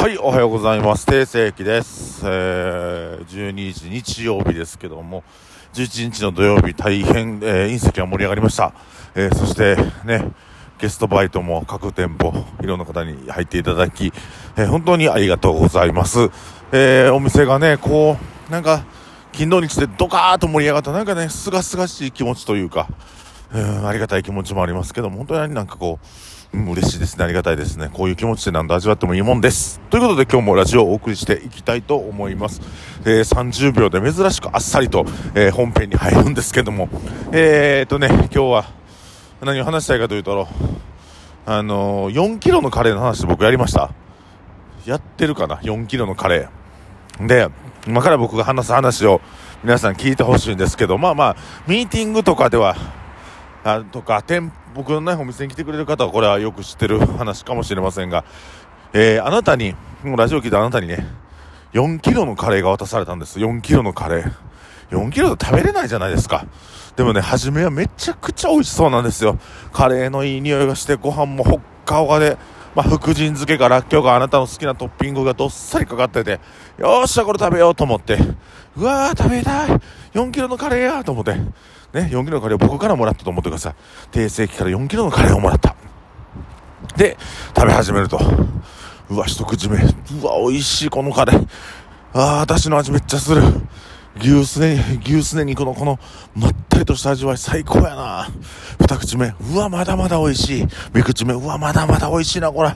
[0.00, 1.04] はい、おはようございます。
[1.04, 2.22] 定世紀です。
[2.24, 5.22] えー、12時日曜日ですけども、
[5.74, 8.72] 11日の土曜日大変、えー、隕石が盛り上がりました。
[9.14, 9.76] えー、そして
[10.06, 10.32] ね、
[10.78, 12.32] ゲストバイトも各店舗、
[12.62, 14.10] いろんな方に入っていただき、
[14.56, 16.30] えー、本当にありがとうございます。
[16.72, 18.16] えー、お店がね、こ
[18.48, 18.86] う、なんか、
[19.32, 22.88] 金土日でドカーッと盛り上がった、なんかね、すがすがしい気持ちというか、
[23.52, 26.06] うん、ありがたい気持ちもありますけども、本当になんかこう、
[26.52, 27.24] うん、嬉しいですね。
[27.24, 27.90] ありがたいですね。
[27.92, 29.80] こういう気持ちで何度味わってもいいもんです。
[29.88, 32.60] ということで今日もラジオをお送りしていきたいと思います。
[33.04, 36.88] えー、30秒で珍しくあっさりと、えー、本編に入るんですけども、
[37.30, 38.64] えーとね、今日は
[39.40, 40.48] 何を話したいかというと、
[41.46, 43.90] あのー、4キロのカレーの話僕やりました
[44.84, 47.26] やってるかな ?4 キロのカレー。
[47.26, 47.48] で、
[47.86, 49.20] 今から僕が話す話を
[49.62, 51.36] 皆さん聞いてほしいんですけど、まあまあ、
[51.68, 52.76] ミーティングとかでは、
[53.62, 58.24] あとか、店僕のね、お店に来てくれる方はこれはよく知ってる話かもしれませんが、
[58.92, 61.06] えー、あなたに、もうラジオ聞いたあなたにね、
[61.72, 63.38] 4キロのカレーが渡されたんです。
[63.38, 64.32] 4キロのカレー。
[64.90, 66.46] 4キロで食べれないじゃないですか。
[66.96, 69.38] でもね、初めはめちゃくちゃ美味しそうなんですよ。
[69.72, 72.36] カレーのいい匂いがして、ご飯もほっかほかで、
[72.74, 76.40] まあ、福神漬けからっきょうがあなたの好きなトッピングがどっさりかかってて、
[76.78, 78.18] よっしゃ、これ食べようと思って、
[78.76, 79.80] うわー、食べたい
[80.12, 81.34] !4 キロのカレーやと思って、
[81.92, 83.74] ね、4キロのカレーを僕からもらったと思ってください。
[84.12, 85.74] 定世紀から4キロのカレーをもらった。
[86.96, 87.16] で、
[87.56, 88.18] 食べ始めると、
[89.10, 89.80] うわ、一口目、う
[90.24, 91.48] わ、美味しい、このカレー。
[92.12, 93.42] ああ、私の味めっちゃする。
[94.18, 95.98] 牛すね、牛すね肉のこの
[96.34, 98.28] まったりとした味わい最高やな。
[98.80, 100.66] 二口目、うわ、まだまだ美味しい。
[100.92, 102.72] 三口目、うわ、まだまだ美味しいな、これ。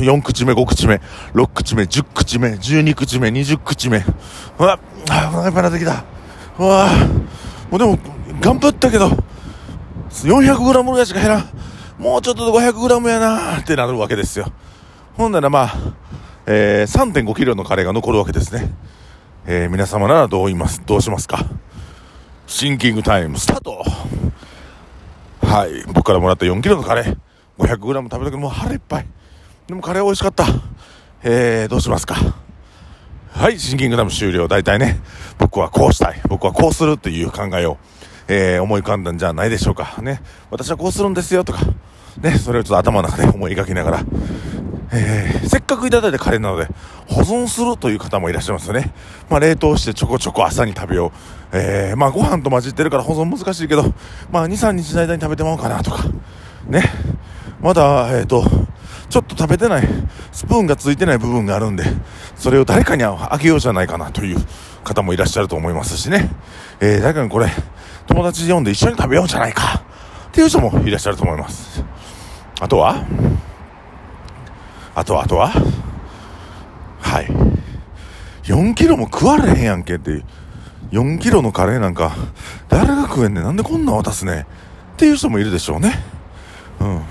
[0.00, 1.00] 四口目、五口目、
[1.34, 4.04] 六口目、十口目、十二口目、二十口目。
[4.58, 4.78] うわ、
[5.10, 6.04] あ、お腹いっぱいなってきた。
[6.58, 6.88] うわ
[7.70, 7.98] もうでも、
[8.40, 9.10] 頑張ったけど、
[10.10, 11.48] 400g ぐらいしか減らん。
[11.98, 14.46] もうちょっとで 500g やなってなるわけですよ。
[15.16, 15.74] ほんならまあ、
[16.46, 18.72] えー、3.5 k g のカレーが残るわけですね。
[19.46, 21.44] えー、皆様ならどう言います、どうしますか？
[22.46, 23.84] シンキングタイムスタート
[25.42, 27.16] はい、僕からもらった4 k g のカレー、
[27.58, 29.06] 500g 食べたけどもう腹いっぱい。
[29.66, 30.46] でもカレー美味しかった。
[31.22, 32.16] えー、どうしますか？
[33.38, 34.48] はい、シンキングタイム終了。
[34.48, 34.98] 大体ね、
[35.38, 36.20] 僕はこうしたい。
[36.28, 37.78] 僕はこうするっていう考えを、
[38.26, 39.94] えー、思い浮かんだんじゃないでしょうか。
[40.02, 41.60] ね、私はこうするんですよとか、
[42.20, 44.00] ね、それをちょっと頭の中で 思い描きながら、
[44.90, 46.66] えー、せっかくいただいたカレーなので、
[47.06, 48.92] 保存するという方もいらっしゃいますよね。
[49.30, 51.18] まあ、冷凍してちょこちょこ朝に食べよう。
[51.52, 53.94] えー、まあ、ご飯と混じってるから保存難しいけど、
[54.32, 56.02] まあ、2、3日の間に食べてもらおうかなとか、
[56.66, 56.82] ね。
[57.60, 58.42] まだ、えっ、ー、と、
[59.08, 59.88] ちょっと食べてない、
[60.32, 61.84] スプーンがついてない部分があるんで、
[62.36, 64.38] それを誰かにあげようじゃないかなという
[64.84, 66.30] 方もいらっしゃると思いますしね。
[66.80, 67.48] えー、誰かにこれ、
[68.06, 69.82] 友達読んで一緒に食べようじゃないか
[70.28, 71.82] っていう人もいらっしゃると思います。
[72.60, 73.04] あとは？
[74.94, 75.52] あとは、あとは？
[77.00, 77.28] はい。
[78.44, 80.24] 4キロも食われへんやんけっていう。
[80.90, 82.14] 4キロのカレーなんか、
[82.68, 84.46] 誰が食えんねんなんでこんなん渡すね
[84.94, 86.02] っていう人もいるでしょうね。
[86.80, 87.02] うん。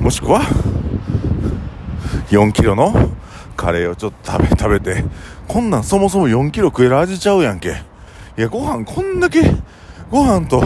[0.00, 0.42] もしくは、
[2.34, 2.92] 4キロの
[3.56, 5.04] カレーをちょっと食べ、食べて、
[5.46, 7.82] こんなんそもそも4キロ食える味ちゃうやんけ。
[8.36, 9.42] いや、ご飯こんだけ、
[10.10, 10.62] ご飯と、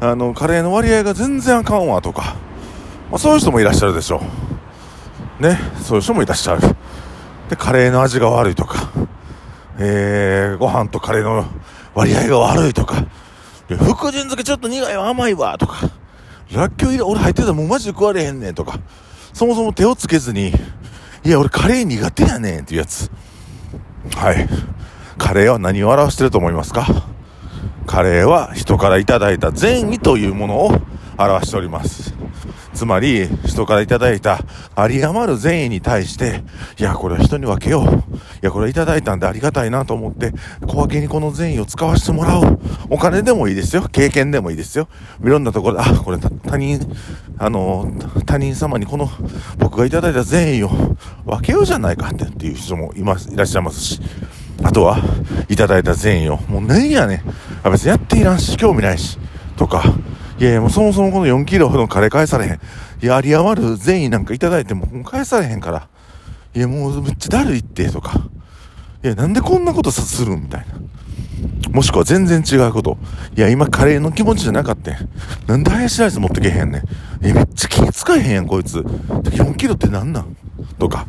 [0.00, 2.36] あの、カレーの割合が全然あかんわとか、
[3.10, 4.20] まあ、そういう人もいらっしゃるでしょ
[5.40, 5.42] う。
[5.42, 6.60] ね、そういう人もいらっしゃる。
[7.48, 8.90] で、カレーの味が悪いとか、
[9.78, 11.46] えー、ご飯とカレーの
[11.94, 13.06] 割合が悪いとか、
[13.68, 15.88] 福神漬けちょっと苦いわ、甘いわ、とか、
[16.52, 18.78] らっきょう入れ、俺入ってたらもうマジで食われへんねんとか、
[19.36, 20.50] そもそも手をつけずに、
[21.22, 23.10] いや、俺カレー苦手やねんっていうやつ。
[24.14, 24.48] はい。
[25.18, 26.86] カレーは何を表してると思いますか？
[27.86, 30.80] カレーは人からいただいた善意というものを
[31.18, 32.14] 表しております。
[32.72, 34.40] つまり、人からいただいた
[34.74, 36.42] あり余る善意に対して、
[36.78, 38.16] いや、これは人に分けよう。
[38.16, 40.32] いや、これいただいたんでありがたいなと思って、
[40.66, 42.58] 小分けにこの善意を使わせてもらおう。
[42.90, 43.86] お金でもいいですよ。
[43.90, 44.88] 経験でもいいですよ。
[45.22, 46.80] いろんなところで、あ、これ他人、
[47.38, 47.92] あの、
[48.24, 49.10] 他人様にこの
[49.58, 50.70] 僕がいただいた善意を
[51.24, 54.00] 分けようじゃないかっていう人もいます、いらっしゃいますし。
[54.62, 54.98] あとは、
[55.48, 57.22] いただいた善意を、もう何やね
[57.64, 57.70] ん。
[57.70, 59.18] 別にやっていらんし、興味ないし。
[59.56, 59.82] とか、
[60.38, 62.60] いやいや、もうそもそもこの4キロのカレー返されへん。
[63.02, 65.88] いや、あり余る善意なんかいただいても、もう返されへんから。
[66.54, 68.18] いや、もうめっちゃだるいって、とか。
[69.04, 70.44] いや、なんでこんなことするん？
[70.44, 70.66] みたいな。
[71.76, 72.96] もしくは全然違うこと。
[73.36, 74.92] いや、今カレーの気持ちじゃなかった
[75.46, 76.82] なんで林ライス持ってけへんねん。
[77.20, 78.78] え、めっちゃ気使えへんやん、こいつ。
[78.78, 80.36] 4キロってなんなん？
[80.78, 81.06] とか。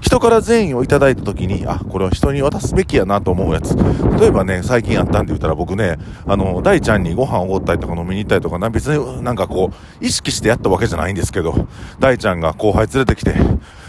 [0.00, 3.76] 人から善意をいただいた時に、あ、これは人に渡すべきやなと思うやつ。
[4.20, 5.96] 例えばね、最近あったんで言ったら僕ね、
[6.26, 11.66] あの、大ちゃんにご飯をおごったりとか飲みに行ったりとか、別になんかこう、意識してやったわけじゃないんですけど、
[11.98, 13.34] 大ちゃんが後輩連れてきて、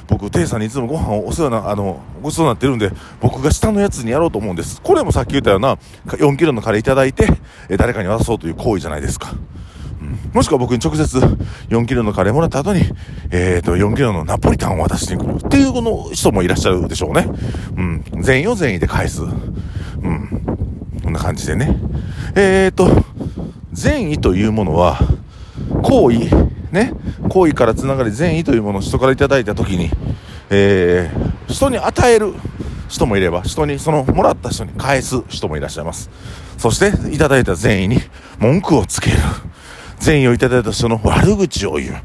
[0.07, 4.81] 僕、テイさんにいつもご飯をお世話な、あの、ごちそうになってるんで、僕が下のやつにやろうと思うんです。
[4.81, 5.77] これもさっき言ったような、
[6.07, 7.27] 4キロのカレーいただいて、
[7.77, 9.33] 誰かに渡そうという行為じゃないですか。
[10.33, 11.17] もしくは僕に直接
[11.69, 12.81] 4キロのカレーもらった後に、
[13.31, 17.27] えっ、ー、と、4キロのナポリタンを渡しに来るっていうこの人もいらっしゃるでしょうね。
[17.75, 18.03] うん。
[18.21, 19.23] 全員を全員で返す。
[19.23, 20.43] うん。
[21.03, 21.77] こんな感じでね。
[22.35, 22.89] えっ、ー、と、
[23.73, 24.99] 善意というものは、
[25.83, 26.29] 行為、
[26.71, 26.93] ね、
[27.29, 29.89] 行為からつながり善意というものを人から頂いた時に、
[30.49, 32.33] えー、人に与える
[32.89, 36.09] 人もいれば、人に、その、もらった人に返す人もいらっしゃいます。
[36.57, 37.99] そして、いただいた善意に
[38.39, 39.17] 文句をつける。
[39.99, 41.95] 善意をいただいた人の悪口を言う。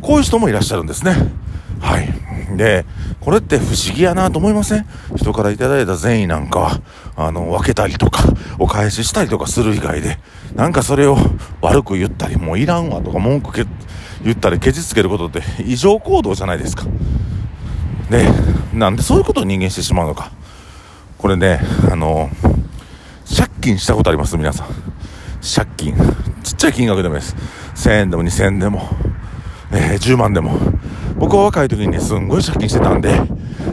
[0.00, 1.16] こういう人もいらっしゃるんですね。
[1.80, 2.08] はい。
[2.56, 2.84] で、
[3.20, 4.86] これって不思議やなと思いません？
[5.16, 6.80] 人からいただいた善意なんかは、
[7.16, 8.24] あの、分けたりとか、
[8.58, 10.18] お返ししたりとかする以外で、
[10.54, 11.16] なんかそれを
[11.60, 13.66] 悪く言ったり、もういらんわとか文句け
[14.24, 16.84] 言ったり、ケチつけることって異常行動じゃないですか。
[18.10, 18.26] で、
[18.72, 20.32] なんでそういうことを人間してしまうのか。
[21.18, 21.60] これね、
[21.90, 22.30] あの、
[23.36, 24.36] 借金したことあります？
[24.36, 24.68] 皆さん。
[25.42, 25.94] 借金。
[26.48, 27.36] ちっちゃい金額でもいいです。
[27.74, 28.88] 1000円でも2000円でも、
[29.70, 30.58] えー、10万でも。
[31.18, 33.10] 僕は若い時にね、すんごい借金してたんで、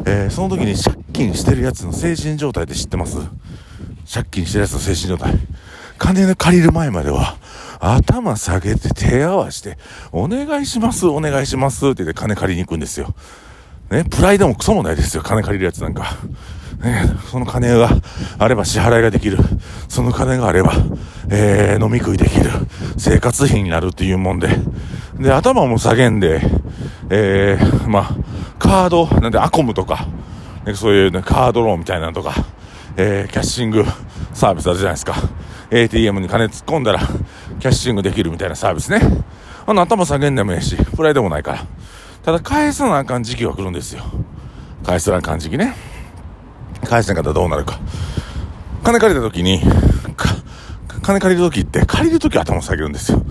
[0.05, 3.19] えー、その時に借金してるやつの精神状態で知ってます
[4.11, 5.35] 借金してるやつの精神状態。
[5.97, 7.37] 金で借りる前までは、
[7.79, 9.77] 頭下げて手合わして、
[10.11, 13.15] お願いします、お願いしますって言って金借りに行くんですよ。
[13.89, 16.17] ね、プライドもクソもないですよ、金借りるやつなんか。
[16.81, 17.89] ね、その金が
[18.37, 19.37] あれば支払いができる。
[19.87, 20.73] その金があれば、
[21.29, 22.49] えー、飲み食いできる。
[22.97, 24.49] 生活費になるっていうもんで。
[25.19, 26.41] で、頭も下げんで、
[27.09, 28.15] えー、まあ、
[28.59, 30.07] カード、なんでアコムとか、
[30.65, 32.33] ね、そういう、ね、カードローンみたいなのとか、
[32.97, 33.83] えー、キャッシング
[34.33, 35.15] サービスあるじゃないですか。
[35.71, 38.99] ATM に金突っ込んだら、キャッシングできるみたいなサービスね。
[39.67, 41.65] あの頭下げんでもええし、プライドもないから。
[42.25, 44.03] ただ返さなあかん時期は来るんですよ。
[44.83, 45.75] 返さなあかん時期ね。
[46.83, 47.79] 返せなかったらどうなるか。
[48.83, 49.61] 金借りた時に、
[51.03, 53.23] 金借りる時って、借りる時頭下げるんですよ。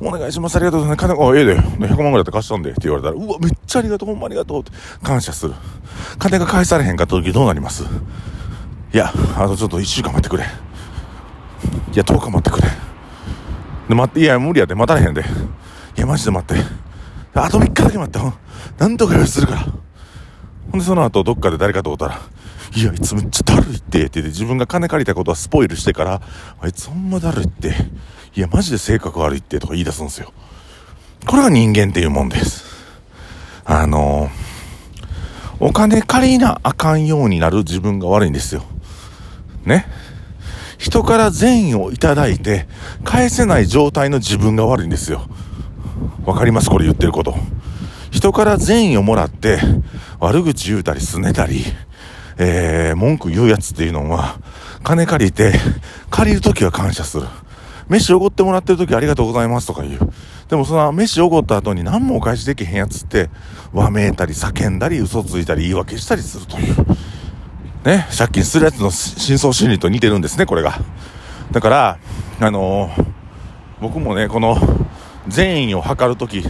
[0.00, 1.08] お願いします、ありがとうございます。
[1.08, 4.72] 金、あ、ええで、100万ぐらいで貸したんで、って言われたら、うわ、めっちゃありがとう、ほんまありがとうって
[5.04, 5.54] 感謝する。
[6.18, 7.84] 金が返されへんかった時どうなります？
[8.92, 10.42] いや、あとちょっと1週間待ってくれ。
[10.42, 10.46] い
[11.96, 12.68] や、10日待ってくれ。
[13.88, 15.20] で、待って、いや、無理やで、待たれへんで。
[15.96, 16.91] いや、マジで待って。
[17.34, 18.32] あと3日だけ待って、
[18.78, 19.66] なんとか用意するから。
[20.70, 22.20] ほんで、その後、どっかで誰かと会ったら、
[22.74, 26.22] いや、いつめっちゃだるいって、って言って自分が金借りたことはスポイルしてから、
[26.60, 27.74] あいつほんまだるいって、
[28.34, 30.32] いや、マジで性格悪いって、とか言い出すんですよ。
[31.26, 32.64] これが人間っていうもんです。
[33.64, 38.64] あのー、お金借りなあかんようになる自分が悪いんですよ。
[39.64, 39.86] ね。
[40.78, 42.66] 人から善意をいただいて、
[43.04, 45.28] 返せない状態の自分が悪いんですよ。
[46.24, 47.34] わかりますこれ言ってること。
[48.10, 49.58] 人から善意をもらって、
[50.20, 51.64] 悪口言うたりすねたり、
[52.38, 54.38] えー、文句言うやつっていうのは、
[54.82, 55.52] 金借りて、
[56.10, 57.26] 借りるときは感謝する。
[57.88, 60.12] 飯おごってもらってるときありがとうございますとか言う。
[60.48, 63.30] でもその飯おごった後に何もお返しできへんやつって、
[63.72, 66.76] わめいたり叫んだり嘘ついたり言い訳したりするという。
[67.84, 70.78] ね、借金するやつの真相心理と似てるんですね、これが。
[71.50, 71.98] だから、
[72.40, 73.04] あのー、
[73.80, 74.56] 僕もね、この、
[75.28, 76.44] 善意を図るとき、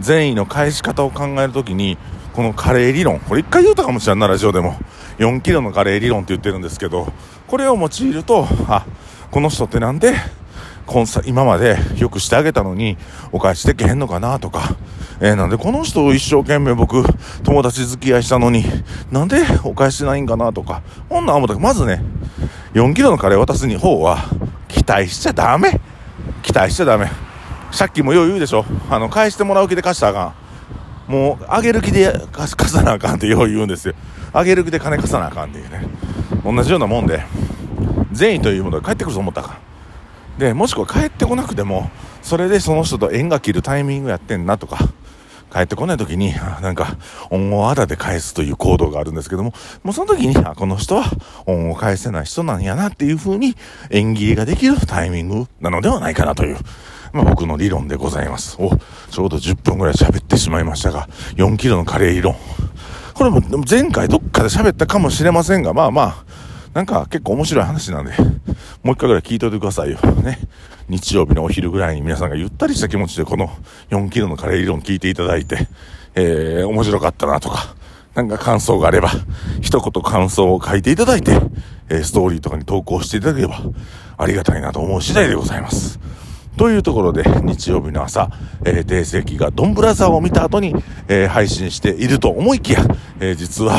[0.00, 1.98] 善意の返し方を考えるときに、
[2.32, 4.76] このカレー理論、これ一回言うたかもしれんな、ラジオでも。
[5.18, 7.12] 4キロのカレー理論って言ってるんですけど、
[7.48, 8.86] これを用いると、あ、
[9.30, 10.14] この人ってなんで、
[11.26, 12.96] 今までよくしてあげたのに、
[13.32, 14.76] お返しできへんのかなとか、
[15.20, 17.02] えー、なんでこの人を一生懸命僕、
[17.42, 18.64] 友達付き合いしたのに、
[19.10, 22.02] なんでお返しないんかなとか、こんなん思ったまずね、
[22.74, 24.18] 4キロのカレー渡すに方は、
[24.68, 25.80] 期待しちゃダメ
[26.42, 27.27] 期待しちゃダメ。
[27.76, 28.64] 借金もよう言うでしょ？
[28.90, 30.34] あの、返してもらう気で貸したらあか
[31.08, 31.12] ん。
[31.12, 33.94] もう、あげる気で貸さなあかんってよう言うんですよ。
[34.32, 35.86] あげる気で金貸さなあかんっていうね。
[36.44, 37.24] 同じようなもんで、
[38.12, 39.58] 善意というものが返ってくると思ったか
[40.38, 41.90] で、もしくは帰ってこなくても、
[42.22, 44.78] それでその人と縁が切るタイミングやってんなとか、
[45.50, 46.98] 帰ってこない時に、なんか、
[47.30, 51.04] 恩をあだで返すという行動があるんですけども、もうその時に、あ、この人は
[51.46, 53.56] 恩を返せない人なんやなっていう風に
[53.88, 56.58] 縁切りができるタイミングなのではないかなという。
[57.12, 58.56] まあ、僕の理論でございます。
[58.58, 58.70] お、
[59.10, 62.36] ちょうど10分ぐらい喋ってしまいましたが、4キロのカレー理論。
[63.14, 66.24] これも前回どっかで喋ったかもしれませんが、まあまあ、
[66.74, 68.12] なんか結構面白い話なんで、
[68.82, 69.98] もう一回ぐらい聞いといてくださいよ。
[70.22, 70.38] ね。
[70.88, 73.50] 日曜日のお昼ぐらいに皆さんがゆったりした気持ちでこの
[73.90, 75.68] 4キロのカレー理論聞いていただいて、
[76.14, 77.74] えー、面白かったなとか、
[78.14, 79.10] なんか感想があれば、
[79.60, 81.40] 一言感想を書いていただいて、
[81.90, 83.60] えストーリーとかに投稿していただければ、
[84.16, 85.98] ありがたいなと思う次第でございます。
[86.58, 88.30] というところで、日曜日の朝、
[88.64, 90.74] えー、定石がドンブラザーを見た後に、
[91.06, 92.84] えー、配信していると思いきや、
[93.20, 93.78] えー、実は、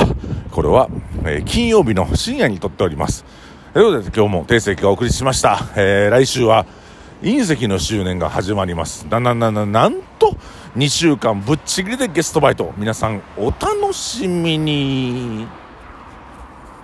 [0.49, 0.89] これは、
[1.25, 3.25] え金曜日の深夜に撮っております。
[3.73, 5.59] ということで、今日も定石がお送りしました。
[5.75, 6.65] え来週は、
[7.21, 9.05] 隕石の周年が始まります。
[9.09, 10.37] な、な、な、な、なんと、
[10.77, 12.73] 2週間ぶっちぎりでゲストバイト。
[12.77, 15.58] 皆さん、お楽しみに。